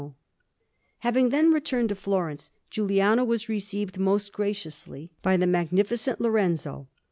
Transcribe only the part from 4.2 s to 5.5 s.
graciously by the